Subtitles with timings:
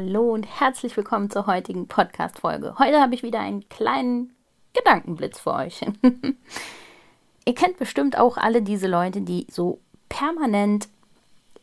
[0.00, 2.76] Hallo und herzlich willkommen zur heutigen Podcast-Folge.
[2.78, 4.32] Heute habe ich wieder einen kleinen
[4.72, 5.80] Gedankenblitz für euch.
[7.44, 10.86] Ihr kennt bestimmt auch alle diese Leute, die so permanent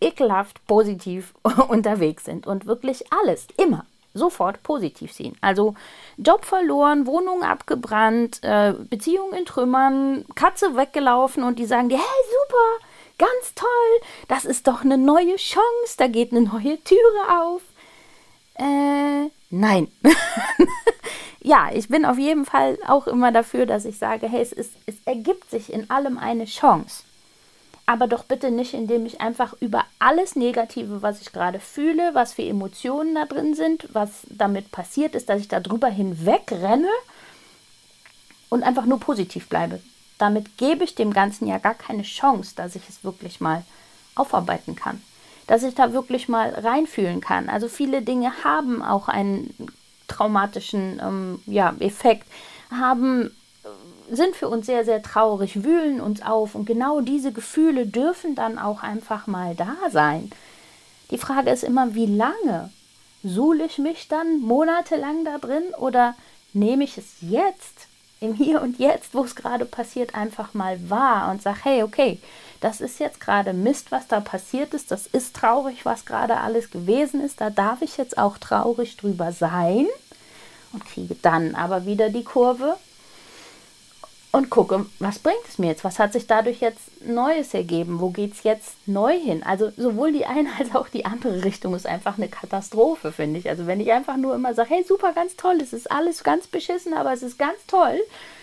[0.00, 1.32] ekelhaft positiv
[1.68, 5.36] unterwegs sind und wirklich alles, immer, sofort positiv sehen.
[5.40, 5.76] Also
[6.16, 12.24] Job verloren, Wohnung abgebrannt, äh, Beziehung in Trümmern, Katze weggelaufen und die sagen dir, hey,
[12.48, 12.84] super,
[13.16, 17.62] ganz toll, das ist doch eine neue Chance, da geht eine neue Türe auf.
[18.54, 19.88] Äh, nein.
[21.40, 24.72] ja, ich bin auf jeden Fall auch immer dafür, dass ich sage, hey, es, ist,
[24.86, 27.02] es ergibt sich in allem eine Chance.
[27.86, 32.32] Aber doch bitte nicht, indem ich einfach über alles Negative, was ich gerade fühle, was
[32.32, 36.88] für Emotionen da drin sind, was damit passiert ist, dass ich da drüber hinweg renne
[38.48, 39.80] und einfach nur positiv bleibe.
[40.16, 43.64] Damit gebe ich dem Ganzen ja gar keine Chance, dass ich es wirklich mal
[44.14, 45.02] aufarbeiten kann
[45.46, 47.48] dass ich da wirklich mal reinfühlen kann.
[47.48, 49.54] Also viele Dinge haben auch einen
[50.08, 52.26] traumatischen ähm, ja, Effekt,
[52.70, 53.30] haben
[53.64, 58.34] äh, sind für uns sehr, sehr traurig, wühlen uns auf und genau diese Gefühle dürfen
[58.34, 60.30] dann auch einfach mal da sein.
[61.10, 62.70] Die Frage ist immer, wie lange?
[63.22, 66.14] Suhle ich mich dann monatelang da drin oder
[66.52, 67.88] nehme ich es jetzt,
[68.24, 72.18] im Hier und Jetzt, wo es gerade passiert, einfach mal wahr und sage, hey, okay,
[72.60, 76.70] das ist jetzt gerade Mist, was da passiert ist, das ist traurig, was gerade alles
[76.70, 79.86] gewesen ist, da darf ich jetzt auch traurig drüber sein
[80.72, 82.76] und kriege dann aber wieder die Kurve
[84.34, 85.84] und gucke, was bringt es mir jetzt?
[85.84, 88.00] Was hat sich dadurch jetzt Neues ergeben?
[88.00, 89.44] Wo geht es jetzt neu hin?
[89.44, 93.48] Also sowohl die eine als auch die andere Richtung ist einfach eine Katastrophe, finde ich.
[93.48, 96.48] Also wenn ich einfach nur immer sage, hey, super, ganz toll, es ist alles ganz
[96.48, 98.00] beschissen, aber es ist ganz toll,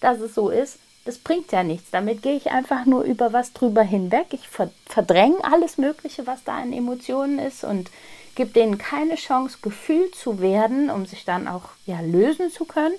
[0.00, 1.90] dass es so ist, das bringt ja nichts.
[1.90, 4.26] Damit gehe ich einfach nur über was drüber hinweg.
[4.30, 4.48] Ich
[4.86, 7.90] verdränge alles Mögliche, was da an Emotionen ist und
[8.36, 12.94] gebe denen keine Chance, gefühlt zu werden, um sich dann auch ja, lösen zu können.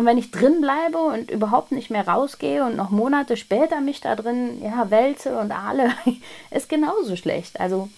[0.00, 4.00] Und wenn ich drin bleibe und überhaupt nicht mehr rausgehe und noch Monate später mich
[4.00, 5.90] da drin ja, wälze und ahle,
[6.50, 7.60] ist genauso schlecht.
[7.60, 7.90] Also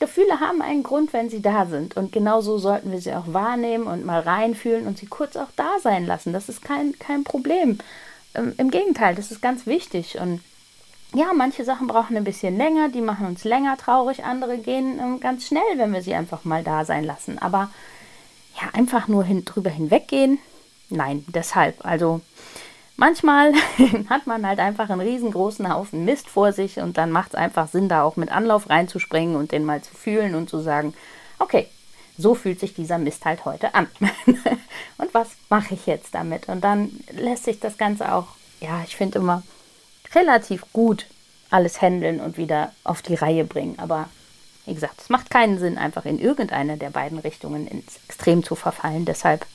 [0.00, 1.96] Gefühle haben einen Grund, wenn sie da sind.
[1.96, 5.70] Und genauso sollten wir sie auch wahrnehmen und mal reinfühlen und sie kurz auch da
[5.80, 6.32] sein lassen.
[6.32, 7.78] Das ist kein, kein Problem.
[8.34, 10.18] Ähm, Im Gegenteil, das ist ganz wichtig.
[10.18, 10.40] Und
[11.14, 15.20] ja, manche Sachen brauchen ein bisschen länger, die machen uns länger traurig, andere gehen ähm,
[15.20, 17.38] ganz schnell, wenn wir sie einfach mal da sein lassen.
[17.38, 17.70] Aber
[18.60, 20.40] ja, einfach nur hin, drüber hinweggehen,
[20.88, 21.84] nein, deshalb.
[21.84, 22.20] Also
[22.96, 23.52] manchmal
[24.08, 27.68] hat man halt einfach einen riesengroßen Haufen Mist vor sich und dann macht es einfach
[27.68, 30.94] Sinn, da auch mit Anlauf reinzuspringen und den mal zu fühlen und zu sagen,
[31.38, 31.68] okay,
[32.18, 33.88] so fühlt sich dieser Mist halt heute an.
[34.98, 36.48] und was mache ich jetzt damit?
[36.48, 38.28] Und dann lässt sich das Ganze auch,
[38.60, 39.42] ja, ich finde immer
[40.14, 41.06] relativ gut
[41.50, 43.78] alles handeln und wieder auf die Reihe bringen.
[43.78, 44.08] Aber
[44.64, 48.54] wie gesagt, es macht keinen Sinn, einfach in irgendeine der beiden Richtungen ins Extrem zu
[48.54, 49.04] verfallen.
[49.04, 49.46] Deshalb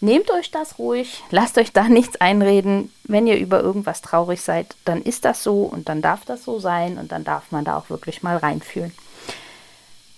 [0.00, 2.92] nehmt euch das ruhig, lasst euch da nichts einreden.
[3.04, 6.58] Wenn ihr über irgendwas traurig seid, dann ist das so und dann darf das so
[6.58, 8.92] sein und dann darf man da auch wirklich mal reinfühlen.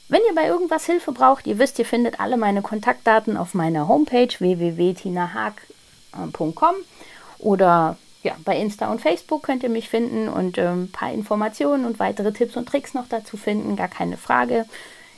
[0.08, 3.86] Wenn ihr bei irgendwas Hilfe braucht, ihr wisst, ihr findet alle meine Kontaktdaten auf meiner
[3.86, 6.74] Homepage www.tinahag.com
[7.38, 11.86] oder ja, bei Insta und Facebook könnt ihr mich finden und ähm, ein paar Informationen
[11.86, 14.66] und weitere Tipps und Tricks noch dazu finden, gar keine Frage.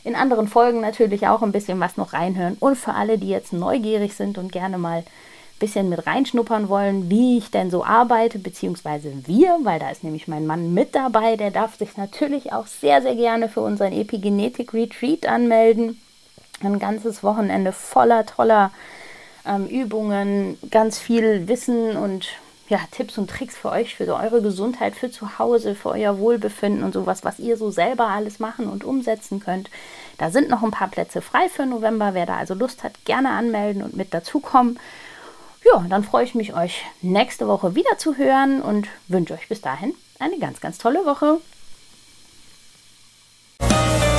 [0.05, 2.57] In anderen Folgen natürlich auch ein bisschen was noch reinhören.
[2.59, 5.05] Und für alle, die jetzt neugierig sind und gerne mal
[5.63, 10.27] bisschen mit reinschnuppern wollen, wie ich denn so arbeite, beziehungsweise wir, weil da ist nämlich
[10.27, 14.75] mein Mann mit dabei, der darf sich natürlich auch sehr, sehr gerne für unseren Epigenetik
[14.75, 16.01] Retreat anmelden.
[16.65, 18.72] Ein ganzes Wochenende voller toller
[19.47, 22.27] ähm, Übungen, ganz viel Wissen und
[22.72, 26.83] ja, Tipps und Tricks für euch, für eure Gesundheit, für zu Hause, für euer Wohlbefinden
[26.83, 29.69] und sowas, was ihr so selber alles machen und umsetzen könnt.
[30.16, 32.15] Da sind noch ein paar Plätze frei für November.
[32.15, 34.78] Wer da also Lust hat, gerne anmelden und mit dazukommen.
[35.66, 39.60] Ja, dann freue ich mich, euch nächste Woche wieder zu hören und wünsche euch bis
[39.60, 41.42] dahin eine ganz, ganz tolle Woche.